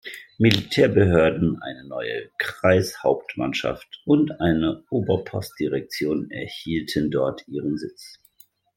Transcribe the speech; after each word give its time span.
Militärbehörden, 0.39 1.61
eine 1.61 1.83
neue 1.85 2.31
Kreishauptmannschaft 2.39 4.01
und 4.03 4.31
eine 4.41 4.83
Oberpostdirektion 4.89 6.31
erhielten 6.31 7.11
dort 7.11 7.47
ihren 7.47 7.77
Sitz. 7.77 8.19